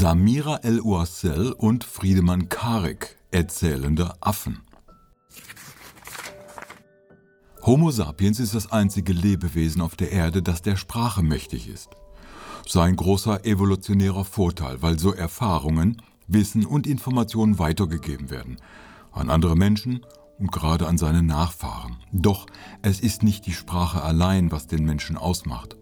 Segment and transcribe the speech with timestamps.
[0.00, 4.62] Samira El-Ouassel und Friedemann Karik, Erzählende Affen.
[7.60, 11.90] Homo sapiens ist das einzige Lebewesen auf der Erde, das der Sprache mächtig ist.
[12.66, 18.56] Sein großer evolutionärer Vorteil, weil so Erfahrungen, Wissen und Informationen weitergegeben werden
[19.12, 20.00] an andere Menschen
[20.38, 21.98] und gerade an seine Nachfahren.
[22.10, 22.46] Doch
[22.80, 25.76] es ist nicht die Sprache allein, was den Menschen ausmacht.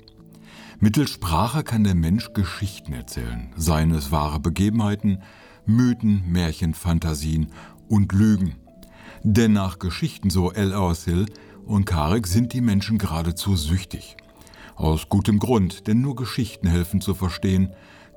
[0.80, 5.22] Mittels Sprache kann der Mensch Geschichten erzählen, seien es wahre Begebenheiten,
[5.66, 7.48] Mythen, Märchen, Fantasien
[7.88, 8.54] und Lügen.
[9.24, 11.26] Denn nach Geschichten, so El Awsil
[11.66, 14.16] und Karek, sind die Menschen geradezu süchtig.
[14.76, 17.70] Aus gutem Grund, denn nur Geschichten helfen zu verstehen,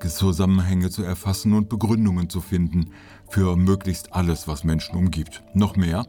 [0.07, 2.91] Zusammenhänge zu erfassen und Begründungen zu finden
[3.27, 5.43] für möglichst alles, was Menschen umgibt.
[5.55, 6.05] Noch mehr,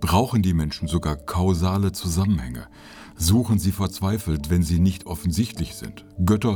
[0.00, 2.66] brauchen die Menschen sogar kausale Zusammenhänge,
[3.16, 6.04] suchen sie verzweifelt, wenn sie nicht offensichtlich sind.
[6.24, 6.54] Götter,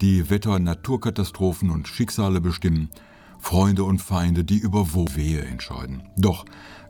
[0.00, 2.90] die Wetter, Naturkatastrophen und Schicksale bestimmen,
[3.38, 6.02] Freunde und Feinde, die über Wo-Wehe entscheiden.
[6.16, 6.44] Doch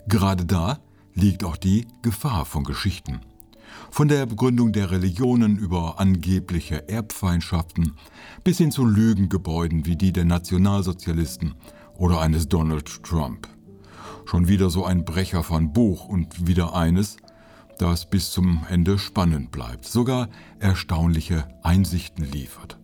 [0.06, 0.78] gerade da
[1.14, 3.20] liegt auch die Gefahr von Geschichten.
[3.90, 7.94] Von der Begründung der Religionen über angebliche Erbfeindschaften
[8.44, 11.54] bis hin zu Lügengebäuden wie die der Nationalsozialisten
[11.96, 13.48] oder eines Donald Trump.
[14.26, 17.16] Schon wieder so ein Brecher von Buch und wieder eines,
[17.78, 22.76] das bis zum Ende spannend bleibt, sogar erstaunliche Einsichten liefert.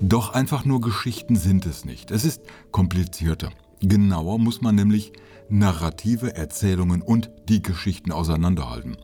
[0.00, 2.10] Doch einfach nur Geschichten sind es nicht.
[2.10, 2.42] Es ist
[2.72, 3.50] komplizierter.
[3.80, 5.12] Genauer muss man nämlich
[5.48, 8.98] narrative Erzählungen und die Geschichten auseinanderhalten.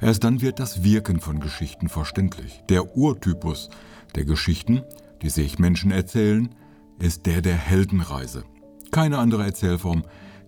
[0.00, 2.62] Erst dann wird das Wirken von Geschichten verständlich.
[2.70, 3.68] Der Urtypus
[4.14, 4.82] der Geschichten,
[5.20, 6.54] die sich Menschen erzählen,
[6.98, 8.44] ist der der Heldenreise.
[8.92, 10.04] Keine andere Erzählform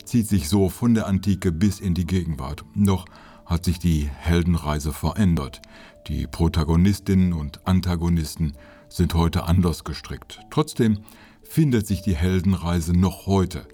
[0.07, 2.65] zieht sich so von der Antike bis in die Gegenwart.
[2.75, 3.05] Doch
[3.45, 5.61] hat sich die Heldenreise verändert.
[6.09, 8.55] Die Protagonistinnen und Antagonisten
[8.89, 10.41] sind heute anders gestrickt.
[10.51, 11.01] Trotzdem
[11.43, 13.67] findet sich die Heldenreise noch heute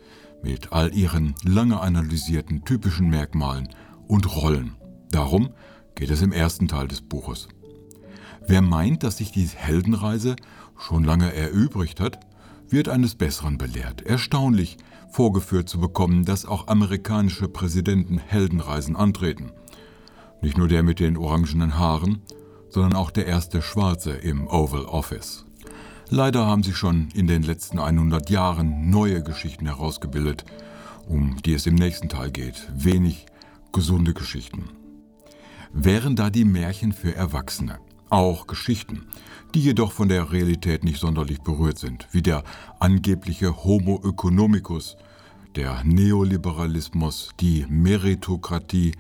[0.43, 3.69] mit all ihren lange analysierten typischen Merkmalen
[4.09, 4.77] und Rollen.
[5.11, 5.51] Darum
[5.95, 7.49] geht es im ersten Teil des Buches.
[8.47, 10.37] Wer meint, dass sich die Heldenreise
[10.79, 12.19] schon lange erübrigt hat,
[12.73, 14.03] wird eines Besseren belehrt.
[14.03, 14.77] Erstaunlich
[15.11, 19.53] vorgeführt zu bekommen, dass auch amerikanische Präsidenten Heldenreisen antreten.
[20.41, 22.23] Nicht nur der mit den orangenen Haaren,
[22.71, 25.45] sondern auch der erste Schwarze im Oval Office.
[26.09, 30.45] Leider haben sich schon in den letzten 100 Jahren neue Geschichten herausgebildet,
[31.07, 32.69] um die es im nächsten Teil geht.
[32.75, 33.27] Wenig
[33.73, 34.69] gesunde Geschichten
[35.73, 37.79] wären da die Märchen für Erwachsene.
[38.13, 39.07] Auch Geschichten,
[39.55, 42.45] die jedoch von der Realität nicht sonderlich berührt sind, wie der
[42.79, 44.99] angebliche Homo economicus,
[45.57, 48.93] der Neoliberalismus, die Meritokratie,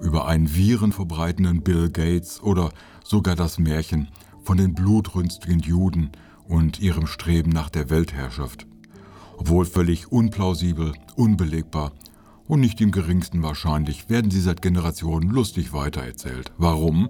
[0.00, 2.72] über einen Viren verbreitenden Bill Gates oder
[3.04, 4.08] sogar das Märchen
[4.42, 6.10] von den blutrünstigen Juden
[6.48, 8.66] und ihrem Streben nach der Weltherrschaft.
[9.36, 11.92] Obwohl völlig unplausibel, unbelegbar
[12.48, 16.50] und nicht im geringsten wahrscheinlich werden sie seit Generationen lustig weitererzählt.
[16.58, 17.08] Warum?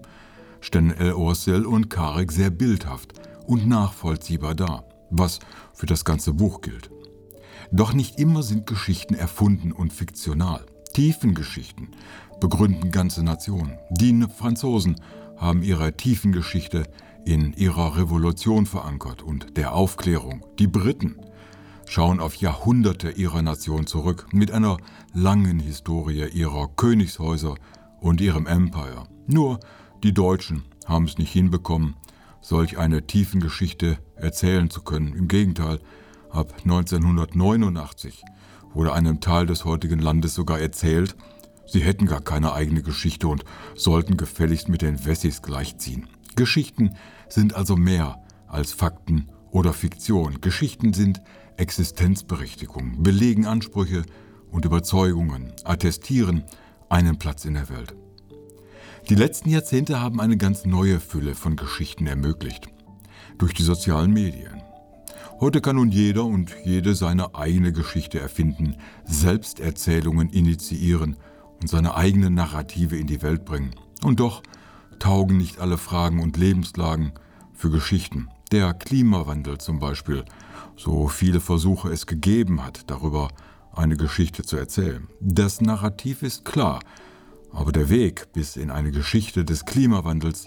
[0.63, 3.13] Stellen El Orsel und Karek sehr bildhaft
[3.47, 5.41] und nachvollziehbar dar, was
[5.75, 6.91] für das ganze Buch gilt.
[7.73, 10.65] Doch nicht immer sind Geschichten erfunden und fiktional.
[10.95, 11.89] Tiefengeschichten
[12.41, 13.79] begründen ganze Nationen.
[13.91, 14.97] Die Franzosen
[15.37, 16.85] haben ihre Tiefengeschichte
[17.25, 20.47] in ihrer Revolution verankert und der Aufklärung.
[20.59, 21.17] Die Briten
[21.87, 24.77] schauen auf Jahrhunderte ihrer Nation zurück, mit einer
[25.13, 27.57] langen Historie ihrer Königshäuser
[28.01, 29.05] und ihrem Empire.
[29.27, 29.61] Nur
[30.03, 31.95] die Deutschen haben es nicht hinbekommen,
[32.41, 35.15] solch eine tiefen Geschichte erzählen zu können.
[35.15, 35.79] Im Gegenteil,
[36.31, 38.23] ab 1989
[38.75, 41.15] wurde einem Teil des heutigen Landes sogar erzählt,
[41.67, 43.45] sie hätten gar keine eigene Geschichte und
[43.77, 46.09] sollten gefälligst mit den Wessis gleichziehen.
[46.35, 46.97] Geschichten
[47.29, 50.41] sind also mehr als Fakten oder Fiktion.
[50.41, 51.23] Geschichten sind
[51.57, 54.03] Existenzberechtigung, belegen Ansprüche
[54.51, 56.45] und Überzeugungen, attestieren
[56.89, 57.95] einen Platz in der Welt.
[59.09, 62.69] Die letzten Jahrzehnte haben eine ganz neue Fülle von Geschichten ermöglicht.
[63.37, 64.63] Durch die sozialen Medien.
[65.41, 71.17] Heute kann nun jeder und jede seine eigene Geschichte erfinden, Selbsterzählungen initiieren
[71.61, 73.75] und seine eigene Narrative in die Welt bringen.
[74.05, 74.43] Und doch
[75.01, 77.13] taugen nicht alle Fragen und Lebenslagen
[77.53, 78.29] für Geschichten.
[78.53, 80.25] Der Klimawandel zum Beispiel
[80.77, 83.31] so viele Versuche es gegeben hat, darüber
[83.75, 85.09] eine Geschichte zu erzählen.
[85.21, 86.81] Das Narrativ ist klar,
[87.53, 90.47] aber der Weg bis in eine Geschichte des Klimawandels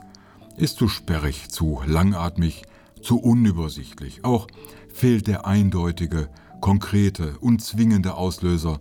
[0.58, 2.64] ist zu sperrig, zu langatmig,
[3.02, 4.24] zu unübersichtlich.
[4.24, 4.48] Auch
[4.94, 6.30] fehlt der eindeutige,
[6.62, 8.80] konkrete und zwingende Auslöser,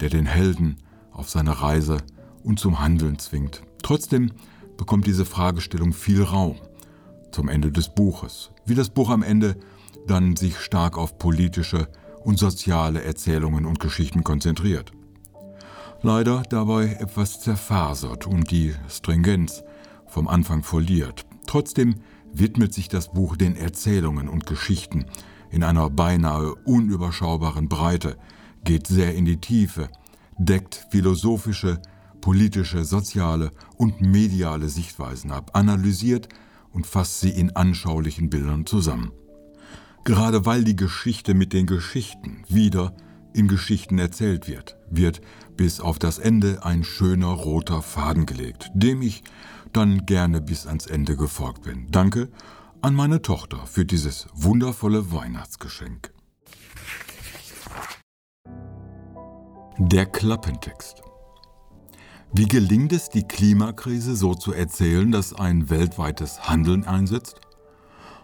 [0.00, 0.76] der den Helden
[1.10, 1.98] auf seine Reise
[2.42, 3.62] und zum Handeln zwingt.
[3.82, 4.32] Trotzdem
[4.76, 6.56] bekommt diese Fragestellung viel Raum
[7.32, 8.50] zum Ende des Buches.
[8.64, 9.56] Wie das Buch am Ende
[10.06, 11.88] dann sich stark auf politische
[12.24, 14.92] und soziale Erzählungen und Geschichten konzentriert.
[16.02, 19.62] Leider dabei etwas zerfasert und die Stringenz
[20.06, 21.24] vom Anfang verliert.
[21.46, 21.96] Trotzdem
[22.32, 25.06] widmet sich das Buch den Erzählungen und Geschichten
[25.50, 28.16] in einer beinahe unüberschaubaren Breite,
[28.64, 29.88] geht sehr in die Tiefe,
[30.38, 31.80] deckt philosophische,
[32.20, 36.28] politische, soziale und mediale Sichtweisen ab, analysiert
[36.72, 39.12] und fasst sie in anschaulichen Bildern zusammen.
[40.04, 42.94] Gerade weil die Geschichte mit den Geschichten wieder
[43.32, 45.20] in Geschichten erzählt wird, wird
[45.56, 49.22] bis auf das Ende ein schöner roter Faden gelegt, dem ich
[49.72, 51.86] dann gerne bis ans Ende gefolgt bin.
[51.90, 52.28] Danke
[52.82, 56.12] an meine Tochter für dieses wundervolle Weihnachtsgeschenk.
[59.78, 61.02] Der Klappentext.
[62.32, 67.40] Wie gelingt es, die Klimakrise so zu erzählen, dass ein weltweites Handeln einsetzt?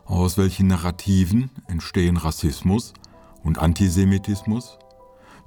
[0.04, 2.92] Aus welchen Narrativen entstehen Rassismus
[3.42, 4.78] und Antisemitismus?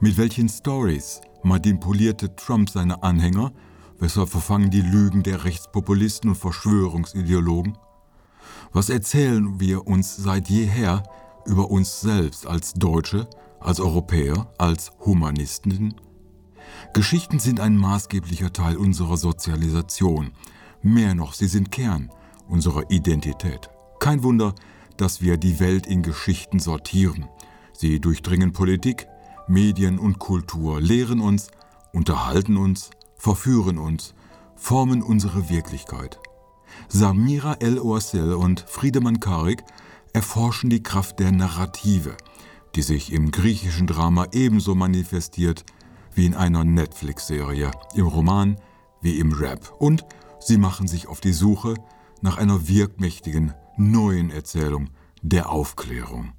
[0.01, 3.53] Mit welchen Stories manipulierte Trump seine Anhänger?
[3.97, 7.77] Weshalb verfangen die Lügen der Rechtspopulisten und Verschwörungsideologen?
[8.73, 11.03] Was erzählen wir uns seit jeher
[11.45, 13.29] über uns selbst als Deutsche,
[13.61, 15.95] als Europäer, als Humanisten?
[16.93, 20.33] Geschichten sind ein maßgeblicher Teil unserer Sozialisation.
[20.81, 22.11] Mehr noch, sie sind Kern
[22.49, 23.69] unserer Identität.
[24.01, 24.55] Kein Wunder,
[24.97, 27.27] dass wir die Welt in Geschichten sortieren.
[27.71, 29.07] Sie durchdringen Politik,
[29.47, 31.49] Medien und Kultur, lehren uns,
[31.93, 34.13] unterhalten uns, verführen uns,
[34.55, 36.19] formen unsere Wirklichkeit.
[36.87, 39.63] Samira El-Oasel und Friedemann Karik
[40.13, 42.17] erforschen die Kraft der Narrative,
[42.75, 45.63] die sich im griechischen Drama ebenso manifestiert
[46.13, 48.57] wie in einer Netflix-Serie, im Roman
[49.01, 49.73] wie im Rap.
[49.77, 50.05] Und
[50.39, 51.75] sie machen sich auf die Suche
[52.21, 54.89] nach einer wirkmächtigen, neuen Erzählung
[55.21, 56.33] der Aufklärung.